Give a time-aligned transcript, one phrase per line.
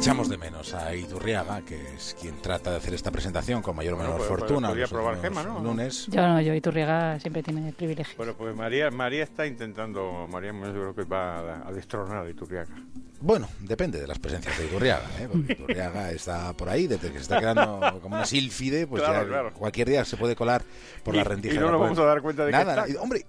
[0.00, 3.92] Echamos de menos a Iturriaga, que es quien trata de hacer esta presentación con mayor
[3.94, 4.68] o menor pues, pues, fortuna.
[4.68, 5.60] podría probar Gema, ¿no?
[5.60, 6.06] Lunes.
[6.08, 8.16] Yo no, yo Iturriaga siempre tiene privilegios.
[8.16, 12.30] Bueno, pues María, María está intentando, María yo creo que va a, a destronar a
[12.30, 12.74] Iturriaga.
[13.20, 15.28] Bueno, depende de las presencias de Iturriaga, ¿eh?
[15.30, 19.22] porque Iturriaga está por ahí, desde que se está quedando como una sílfide, pues Claro,
[19.24, 19.52] ya claro.
[19.52, 20.62] cualquier día se puede colar
[21.04, 21.54] por Y- la rendija.
[21.54, 22.88] y no nos vamos a dar cuenta de que Nada, está.
[22.88, 23.26] y- hombre,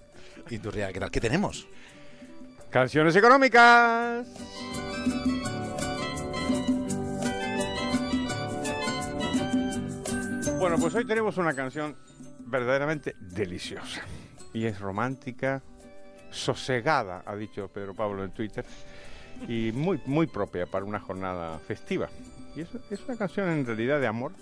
[0.49, 1.11] Iturriaga, ¿qué tal?
[1.11, 1.67] ¿Qué tenemos?
[2.69, 4.25] Canciones económicas.
[10.61, 11.95] Bueno, pues hoy tenemos una canción
[12.45, 14.03] verdaderamente deliciosa.
[14.53, 15.63] Y es romántica,
[16.29, 18.63] sosegada, ha dicho Pedro Pablo en Twitter,
[19.47, 22.09] y muy, muy propia para una jornada festiva.
[22.55, 24.33] Y es, es una canción en realidad de amor,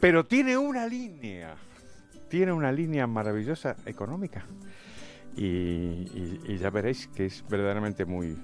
[0.00, 1.54] pero tiene una línea,
[2.28, 4.44] tiene una línea maravillosa económica.
[5.36, 8.36] Y, ya veréis que es verdaderamente muy,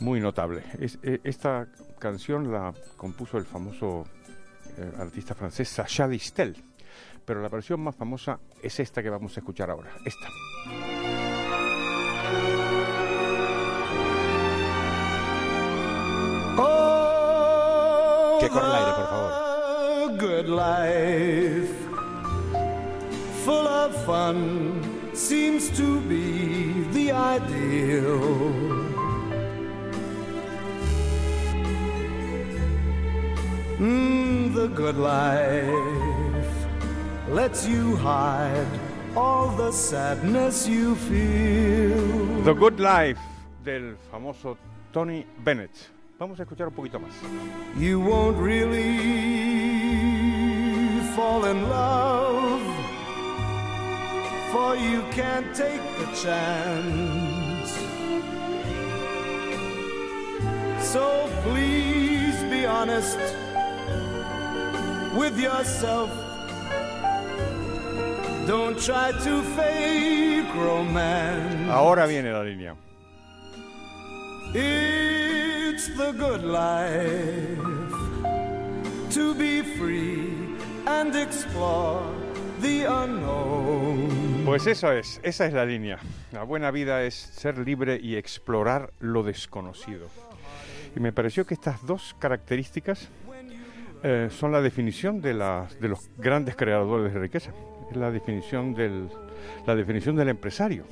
[0.00, 0.64] muy notable.
[0.78, 1.66] Eh, esta
[1.98, 4.04] canción la compuso el famoso
[4.76, 6.56] eh, artista francés Sacha Distel,
[7.24, 10.28] pero la versión más famosa es esta que vamos a escuchar ahora, esta.
[18.40, 19.32] Que corra el aire, por favor.
[20.18, 21.74] Good life,
[23.44, 24.80] full of fun,
[25.14, 28.80] seems to be the ideal.
[33.78, 34.19] Mm,
[34.54, 35.64] the good life
[37.28, 38.66] lets you hide
[39.16, 42.42] all the sadness you feel.
[42.42, 43.20] The Good Life
[43.64, 44.56] del famoso
[44.92, 45.70] Tony Bennett.
[46.18, 47.12] Vamos a escuchar un poquito más.
[47.76, 48.98] you won't really
[51.14, 52.62] fall in love,
[54.50, 57.70] for you can't take the chance.
[60.82, 63.18] So please be honest
[65.14, 66.10] with yourself.
[68.46, 71.70] Don't try to fake romance.
[71.70, 72.74] Ahora viene la línea.
[74.54, 77.58] It's the good life
[79.10, 80.56] to be free
[80.86, 82.02] and explore
[82.60, 84.42] the unknown.
[84.44, 85.98] Pues eso es, esa es la línea.
[86.32, 90.08] La buena vida es ser libre y explorar lo desconocido.
[90.96, 93.08] Y me pareció que estas dos características
[94.02, 97.52] eh, son la definición de, las- de los grandes creadores de riqueza.
[97.90, 99.08] Es la definición del,
[99.66, 100.84] la definición del empresario.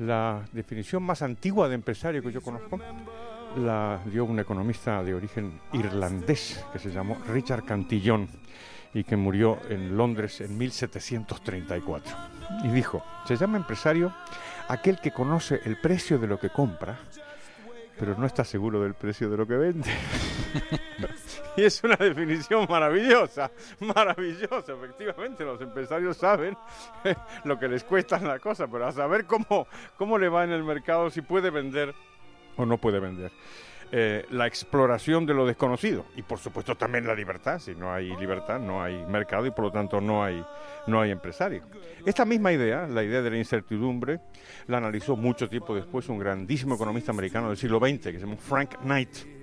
[0.00, 2.78] La definición más antigua de empresario que yo conozco
[3.56, 8.28] la dio un economista de origen irlandés que se llamó Richard Cantillon
[8.94, 12.16] y que murió en Londres en 1734.
[12.64, 14.12] Y dijo, se llama empresario
[14.68, 16.98] aquel que conoce el precio de lo que compra,
[17.98, 19.90] pero no está seguro del precio de lo que vende.
[21.56, 23.50] y es una definición maravillosa,
[23.80, 24.72] maravillosa.
[24.72, 26.56] Efectivamente, los empresarios saben
[27.44, 29.66] lo que les cuesta la cosa, pero a saber cómo,
[29.96, 31.94] cómo le va en el mercado, si puede vender
[32.56, 33.32] o no puede vender.
[33.90, 37.58] Eh, la exploración de lo desconocido y por supuesto también la libertad.
[37.58, 40.44] Si no hay libertad, no hay mercado y por lo tanto no hay,
[40.86, 41.62] no hay empresario.
[42.04, 44.20] Esta misma idea, la idea de la incertidumbre,
[44.66, 48.36] la analizó mucho tiempo después un grandísimo economista americano del siglo XX que se llama
[48.36, 49.37] Frank Knight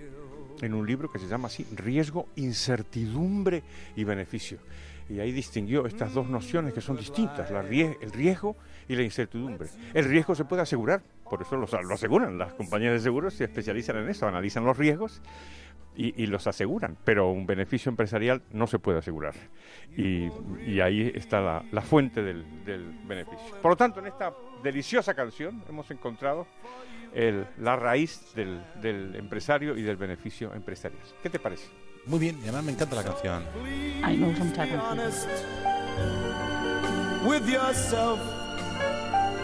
[0.61, 3.63] en un libro que se llama así Riesgo, incertidumbre
[3.95, 4.57] y beneficio.
[5.09, 8.55] Y ahí distinguió estas dos nociones que son distintas, la rie- el riesgo
[8.87, 9.69] y la incertidumbre.
[9.93, 12.37] El riesgo se puede asegurar, por eso lo, lo aseguran.
[12.37, 15.21] Las compañías de seguros se especializan en eso, analizan los riesgos
[15.95, 19.33] y, y los aseguran, pero un beneficio empresarial no se puede asegurar.
[19.97, 20.29] Y,
[20.65, 23.55] y ahí está la, la fuente del, del beneficio.
[23.61, 24.33] Por lo tanto, en esta
[24.63, 26.47] deliciosa canción hemos encontrado
[27.13, 31.01] el- la raíz del, del empresario y del beneficio empresarial.
[31.23, 31.67] ¿Qué te parece?
[32.07, 33.43] Muy bien, y además me encanta la canción.
[34.03, 34.99] A mí me gusta mucho la canción.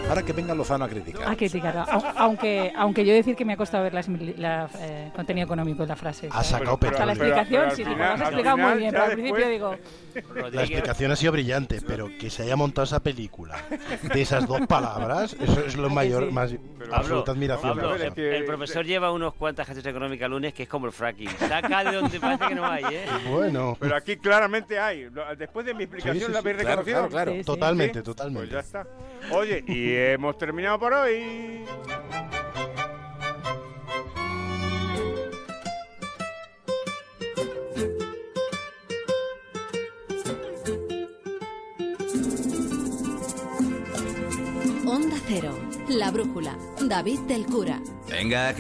[0.10, 1.30] Ahora que venga Lozano a criticar.
[1.30, 1.84] A criticarla.
[1.84, 5.88] Au- Aunque, aunque yo decir que me ha costado ver la, eh, contenido económico de
[5.88, 6.28] la frase.
[6.32, 7.34] Ha sacado Pero- Hasta la petróleo.
[7.38, 9.80] explicación, al sí, final- lo has explicado muy bien, pero al principio después-
[10.52, 13.58] La explicación ha sido brillante, pero que se haya montado esa película
[14.14, 16.32] de esas dos palabras, eso es lo mayor, sí?
[16.32, 17.78] más Pero- absoluta admiración.
[17.78, 21.30] Pablo, El profesor lleva unos cuantas gestiones económicas lunes que es como el fracking.
[21.40, 23.06] Saca de donde parece que no hay, ¿eh?
[23.30, 25.08] Bueno, Pero aquí claramente hay.
[25.38, 26.96] Después de mi explicación, Sí, sí, ¿la habéis claro, reconocido?
[26.98, 27.32] claro, claro.
[27.32, 27.44] Sí, sí.
[27.44, 28.04] totalmente, ¿Sí?
[28.06, 28.50] totalmente.
[28.50, 28.88] Pues ya está.
[29.36, 31.64] Oye, y hemos terminado por hoy.
[44.92, 45.58] Onda Cero,
[45.88, 47.80] La Brújula, David del Cura.
[48.10, 48.60] Venga, que